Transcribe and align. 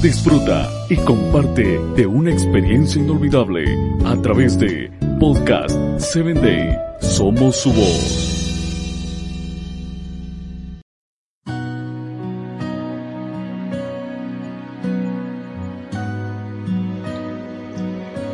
Disfruta 0.00 0.70
y 0.88 0.96
comparte 0.98 1.80
de 1.96 2.06
una 2.06 2.30
experiencia 2.30 3.02
inolvidable 3.02 3.64
a 4.04 4.14
través 4.22 4.56
de 4.58 4.92
Podcast 5.18 5.76
7 5.98 6.34
Day. 6.34 6.78
Somos 7.00 7.56
su 7.56 7.72
voz. 7.72 8.36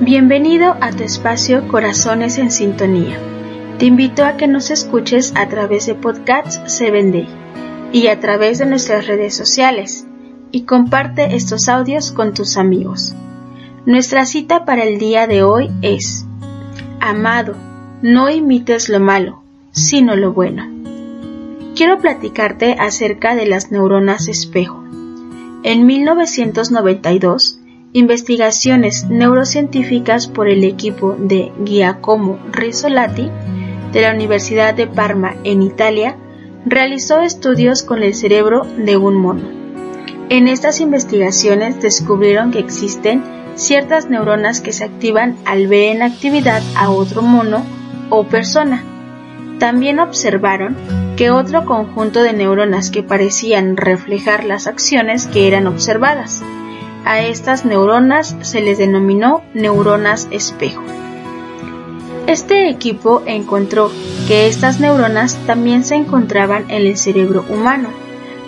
Bienvenido 0.00 0.74
a 0.80 0.90
tu 0.92 1.02
espacio 1.02 1.68
Corazones 1.68 2.38
en 2.38 2.50
Sintonía. 2.50 3.18
Te 3.78 3.84
invito 3.84 4.24
a 4.24 4.38
que 4.38 4.48
nos 4.48 4.70
escuches 4.70 5.34
a 5.36 5.48
través 5.48 5.84
de 5.84 5.94
Podcast 5.94 6.66
7 6.66 7.10
Day 7.10 7.28
y 7.92 8.06
a 8.06 8.18
través 8.18 8.58
de 8.58 8.64
nuestras 8.64 9.06
redes 9.06 9.36
sociales 9.36 10.07
y 10.50 10.62
comparte 10.62 11.36
estos 11.36 11.68
audios 11.68 12.12
con 12.12 12.34
tus 12.34 12.56
amigos. 12.56 13.14
Nuestra 13.86 14.26
cita 14.26 14.64
para 14.64 14.84
el 14.84 14.98
día 14.98 15.26
de 15.26 15.42
hoy 15.42 15.70
es, 15.82 16.26
Amado, 17.00 17.54
no 18.02 18.28
imites 18.30 18.88
lo 18.88 19.00
malo, 19.00 19.42
sino 19.70 20.16
lo 20.16 20.32
bueno. 20.32 20.66
Quiero 21.74 21.98
platicarte 21.98 22.76
acerca 22.78 23.34
de 23.34 23.46
las 23.46 23.70
neuronas 23.70 24.28
espejo. 24.28 24.84
En 25.62 25.86
1992, 25.86 27.60
investigaciones 27.92 29.06
neurocientíficas 29.08 30.26
por 30.28 30.48
el 30.48 30.64
equipo 30.64 31.16
de 31.18 31.52
Giacomo 31.64 32.38
Rizzolatti 32.52 33.30
de 33.92 34.02
la 34.02 34.12
Universidad 34.12 34.74
de 34.74 34.86
Parma 34.86 35.36
en 35.44 35.62
Italia 35.62 36.16
realizó 36.66 37.20
estudios 37.20 37.82
con 37.82 38.02
el 38.02 38.14
cerebro 38.14 38.66
de 38.76 38.96
un 38.96 39.16
mono. 39.16 39.57
En 40.30 40.46
estas 40.46 40.80
investigaciones 40.80 41.80
descubrieron 41.80 42.50
que 42.50 42.58
existen 42.58 43.24
ciertas 43.54 44.10
neuronas 44.10 44.60
que 44.60 44.74
se 44.74 44.84
activan 44.84 45.38
al 45.46 45.68
ver 45.68 45.96
en 45.96 46.02
actividad 46.02 46.62
a 46.76 46.90
otro 46.90 47.22
mono 47.22 47.64
o 48.10 48.24
persona. 48.24 48.84
También 49.58 49.98
observaron 50.00 50.76
que 51.16 51.30
otro 51.30 51.64
conjunto 51.64 52.22
de 52.22 52.34
neuronas 52.34 52.90
que 52.90 53.02
parecían 53.02 53.78
reflejar 53.78 54.44
las 54.44 54.66
acciones 54.66 55.26
que 55.26 55.48
eran 55.48 55.66
observadas. 55.66 56.42
A 57.06 57.20
estas 57.22 57.64
neuronas 57.64 58.36
se 58.42 58.60
les 58.60 58.76
denominó 58.76 59.42
neuronas 59.54 60.28
espejo. 60.30 60.82
Este 62.26 62.68
equipo 62.68 63.22
encontró 63.24 63.90
que 64.26 64.46
estas 64.46 64.78
neuronas 64.78 65.38
también 65.46 65.84
se 65.84 65.94
encontraban 65.94 66.70
en 66.70 66.86
el 66.86 66.98
cerebro 66.98 67.46
humano 67.48 67.88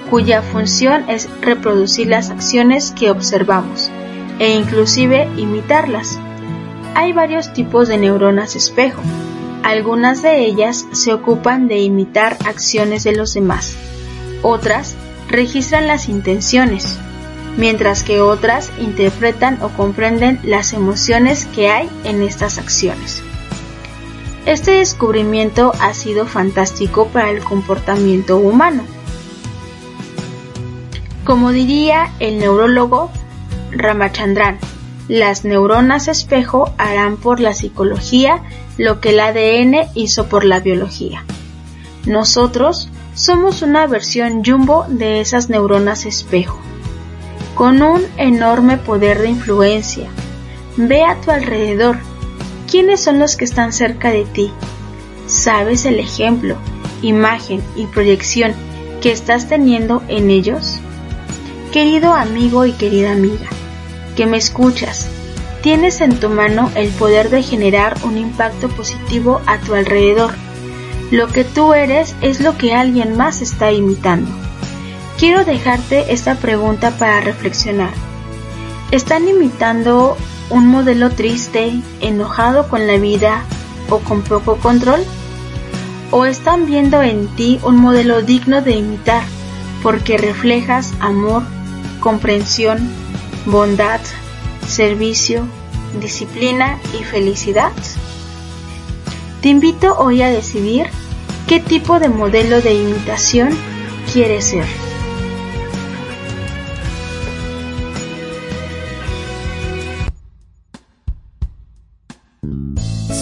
cuya 0.09 0.43
función 0.43 1.09
es 1.09 1.29
reproducir 1.41 2.09
las 2.09 2.31
acciones 2.31 2.93
que 2.93 3.11
observamos 3.11 3.91
e 4.39 4.55
inclusive 4.55 5.29
imitarlas. 5.37 6.19
Hay 6.95 7.13
varios 7.13 7.53
tipos 7.53 7.89
de 7.89 7.99
neuronas 7.99 8.57
espejo. 8.57 9.03
Algunas 9.63 10.23
de 10.23 10.41
ellas 10.41 10.87
se 10.93 11.13
ocupan 11.13 11.69
de 11.69 11.81
imitar 11.81 12.37
acciones 12.47 13.05
de 13.05 13.15
los 13.15 13.35
demás. 13.35 13.77
Otras 14.43 14.97
registran 15.29 15.87
las 15.87 16.09
intenciones, 16.09 16.97
mientras 17.57 18.03
que 18.03 18.21
otras 18.21 18.73
interpretan 18.81 19.63
o 19.63 19.69
comprenden 19.69 20.41
las 20.43 20.73
emociones 20.73 21.45
que 21.45 21.69
hay 21.69 21.89
en 22.05 22.23
estas 22.23 22.59
acciones. 22.59 23.23
Este 24.47 24.73
descubrimiento 24.73 25.73
ha 25.81 25.93
sido 25.93 26.27
fantástico 26.27 27.09
para 27.09 27.31
el 27.31 27.41
comportamiento 27.45 28.39
humano 28.39 28.83
como 31.31 31.53
diría 31.53 32.11
el 32.19 32.41
neurólogo 32.41 33.09
Ramachandran, 33.71 34.59
las 35.07 35.45
neuronas 35.45 36.09
espejo 36.09 36.75
harán 36.77 37.19
por 37.19 37.39
la 37.39 37.55
psicología 37.55 38.43
lo 38.79 39.01
que 39.01 39.11
el 39.11 39.21
ADN 39.21 39.91
hizo 39.95 40.27
por 40.27 40.45
la 40.45 40.59
biología. 40.59 41.25
Nosotros 42.05 42.89
somos 43.15 43.63
una 43.63 43.87
versión 43.87 44.43
jumbo 44.45 44.87
de 44.89 45.21
esas 45.21 45.49
neuronas 45.49 46.05
espejo, 46.05 46.59
con 47.55 47.81
un 47.81 48.03
enorme 48.17 48.77
poder 48.77 49.21
de 49.21 49.29
influencia. 49.29 50.09
Ve 50.77 51.05
a 51.05 51.15
tu 51.21 51.31
alrededor. 51.31 51.97
¿Quiénes 52.69 53.05
son 53.05 53.21
los 53.21 53.37
que 53.37 53.45
están 53.45 53.73
cerca 53.73 54.11
de 54.11 54.25
ti? 54.25 54.51
¿Sabes 55.29 55.85
el 55.85 56.01
ejemplo, 56.01 56.57
imagen 57.03 57.63
y 57.77 57.87
proyección 57.87 58.53
que 59.01 59.13
estás 59.13 59.49
teniendo 59.49 60.03
en 60.09 60.31
ellos? 60.31 60.81
Querido 61.73 62.15
amigo 62.15 62.67
y 62.67 62.73
querida 62.73 63.13
amiga, 63.13 63.47
que 64.17 64.27
me 64.27 64.39
escuchas, 64.39 65.09
tienes 65.63 66.01
en 66.01 66.19
tu 66.19 66.29
mano 66.29 66.69
el 66.75 66.89
poder 66.89 67.31
de 67.31 67.45
generar 67.45 67.97
un 68.03 68.19
impacto 68.19 68.69
positivo 68.69 69.41
a 69.47 69.59
tu 69.59 69.75
alrededor. 69.75 70.33
Lo 71.13 71.29
que 71.29 71.45
tú 71.45 71.73
eres 71.73 72.17
es 72.23 72.41
lo 72.41 72.59
que 72.59 72.75
alguien 72.75 73.17
más 73.17 73.41
está 73.41 73.71
imitando. 73.71 74.29
Quiero 75.17 75.45
dejarte 75.45 76.13
esta 76.13 76.35
pregunta 76.35 76.91
para 76.91 77.21
reflexionar. 77.21 77.93
¿Están 78.91 79.29
imitando 79.29 80.17
un 80.49 80.67
modelo 80.67 81.11
triste, 81.11 81.81
enojado 82.01 82.69
con 82.69 82.89
la 82.89 82.97
vida 82.97 83.45
o 83.91 84.01
con 84.01 84.23
poco 84.23 84.57
control? 84.57 85.05
¿O 86.11 86.25
están 86.25 86.67
viendo 86.67 87.01
en 87.01 87.29
ti 87.37 87.61
un 87.63 87.77
modelo 87.77 88.23
digno 88.23 88.61
de 88.61 88.73
imitar 88.73 89.23
porque 89.83 90.19
reflejas 90.19 90.93
amor, 91.01 91.43
comprensión, 92.01 92.79
bondad, 93.47 94.01
servicio, 94.67 95.47
disciplina 96.01 96.79
y 96.99 97.05
felicidad? 97.05 97.73
Te 99.43 99.49
invito 99.49 99.99
hoy 99.99 100.23
a 100.23 100.31
decidir 100.31 100.87
qué 101.47 101.61
tipo 101.61 101.99
de 101.99 102.09
modelo 102.09 102.61
de 102.61 102.75
imitación 102.75 103.51
quieres 104.13 104.45
ser. 104.47 104.65